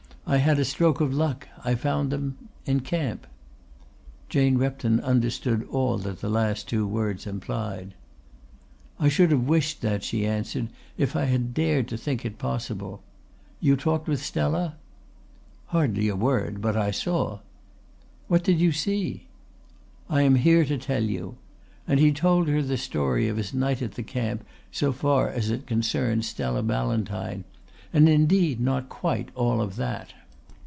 "I 0.27 0.37
had 0.37 0.59
a 0.59 0.63
stroke 0.65 1.01
of 1.01 1.13
luck. 1.13 1.49
I 1.61 1.75
found 1.75 2.09
them 2.09 2.37
in 2.65 2.79
camp." 2.81 3.27
Jane 4.29 4.57
Repton 4.57 5.01
understood 5.01 5.67
all 5.69 5.97
that 5.97 6.21
the 6.21 6.29
last 6.29 6.69
two 6.69 6.87
words 6.87 7.27
implied. 7.27 7.95
"I 8.97 9.09
should 9.09 9.31
have 9.31 9.49
wished 9.49 9.81
that," 9.81 10.05
she 10.05 10.25
answered, 10.25 10.69
"if 10.97 11.17
I 11.17 11.25
had 11.25 11.53
dared 11.53 11.89
to 11.89 11.97
think 11.97 12.23
it 12.23 12.37
possible. 12.37 13.03
You 13.59 13.75
talked 13.75 14.07
with 14.07 14.23
Stella?" 14.23 14.77
"Hardly 15.65 16.07
a 16.07 16.15
word 16.15 16.51
alone. 16.53 16.61
But 16.61 16.77
I 16.77 16.91
saw." 16.91 17.39
"What 18.29 18.41
did 18.43 18.61
you 18.61 18.71
see?" 18.71 19.27
"I 20.09 20.21
am 20.21 20.35
here 20.35 20.63
to 20.63 20.77
tell 20.77 21.03
you." 21.03 21.35
And 21.85 21.99
he 21.99 22.13
told 22.13 22.47
her 22.47 22.61
the 22.61 22.77
story 22.77 23.27
of 23.27 23.35
his 23.35 23.53
night 23.53 23.81
at 23.81 23.95
the 23.95 24.03
camp 24.03 24.45
so 24.71 24.93
far 24.93 25.27
as 25.27 25.49
it 25.49 25.67
concerned 25.67 26.23
Stella 26.23 26.63
Ballantyne, 26.63 27.43
and 27.91 28.07
indeed 28.07 28.61
not 28.61 28.87
quite 28.87 29.27
all 29.35 29.59
of 29.59 29.75
that. 29.75 30.13